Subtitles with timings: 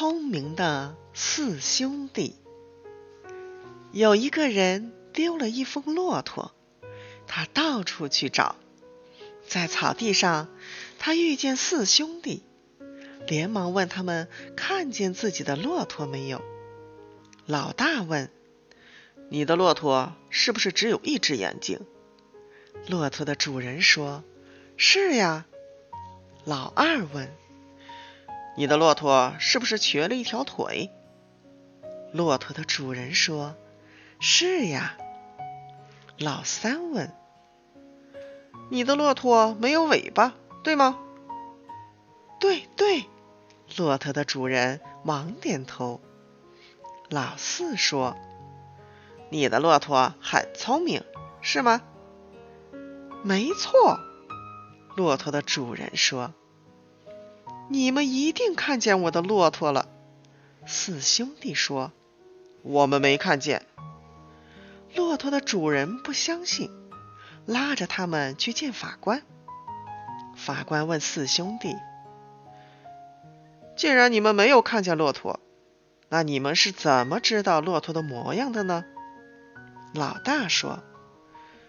[0.00, 2.34] 聪明的四兄弟。
[3.92, 6.54] 有一个人丢了一峰骆驼，
[7.26, 8.56] 他到处去找，
[9.46, 10.48] 在草地上，
[10.98, 12.42] 他遇见四兄弟，
[13.26, 16.40] 连忙问他们看见自己的骆驼没有。
[17.44, 18.30] 老大问
[19.28, 21.78] ：“你的骆驼是不是只有一只眼睛？”
[22.88, 24.24] 骆驼的主人说
[24.78, 25.44] ：“是呀。”
[26.46, 27.30] 老二问。
[28.56, 30.90] 你的骆驼是不是瘸了一条腿？
[32.12, 33.54] 骆驼的主人说
[34.20, 34.96] ：“是呀。”
[36.18, 37.14] 老三问
[38.68, 40.98] ：“你的骆驼没有尾巴，对吗
[42.38, 43.06] ？”“对对。”
[43.78, 46.00] 骆驼的主人忙点头。
[47.08, 48.16] 老四说
[49.30, 51.02] ：“你的骆驼很聪明，
[51.40, 51.80] 是吗
[53.22, 54.00] ？”“没错。”
[54.96, 56.34] 骆驼的主人说。
[57.72, 59.86] 你们一定看见我的骆驼了，
[60.66, 61.92] 四兄弟说
[62.62, 63.64] ：“我们没看见。”
[64.96, 66.68] 骆驼的主人不相信，
[67.46, 69.22] 拉着他们去见法官。
[70.34, 71.76] 法官问四兄弟
[73.78, 75.38] ：“既然你们没有看见骆驼，
[76.08, 78.84] 那你们是怎么知道骆驼的模样的呢？”
[79.94, 80.82] 老大说：“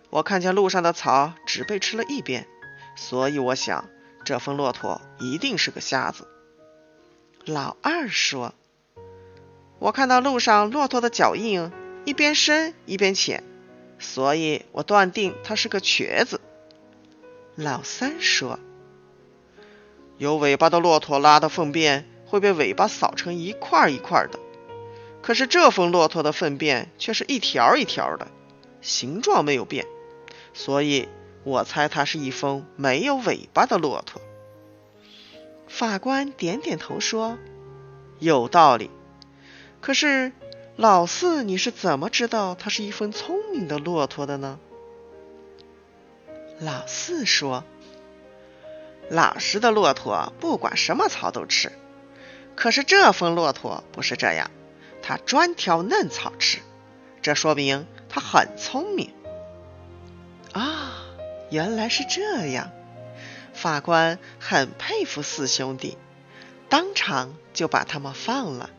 [0.09, 2.47] 我看见路上的草只被吃了一边，
[2.95, 3.87] 所以我想。”
[4.23, 6.27] 这峰骆驼一定是个瞎子。
[7.45, 8.53] 老二说
[9.79, 11.71] ：“我看到路上骆驼的脚印
[12.05, 13.43] 一边深一边浅，
[13.97, 16.39] 所以我断定它是个瘸子。”
[17.55, 18.59] 老三说
[20.19, 24.39] ：“有尾巴的骆驼拉的粪便会被尾巴扫成一块一块的，
[25.23, 28.27] 可是这峰骆驼的粪便却是一条一条的，
[28.81, 29.87] 形状没有变，
[30.53, 31.09] 所以。”
[31.43, 34.21] 我猜它是一峰没有尾巴的骆驼。
[35.67, 37.37] 法官点点头说
[38.19, 38.91] ：“有道理。
[39.79, 40.31] 可是
[40.75, 44.59] 老四，你是怎么知道它是一峰聪明的骆驼的呢？”
[46.59, 47.63] 老四说
[49.09, 51.71] ：“老实的骆驼不管什么草都吃，
[52.55, 54.51] 可是这峰骆驼不是这样，
[55.01, 56.59] 它专挑嫩草吃，
[57.23, 59.11] 这说明它很聪明。”
[61.51, 62.71] 原来是这样，
[63.53, 65.97] 法官很佩服四兄弟，
[66.69, 68.69] 当场就把他们放了。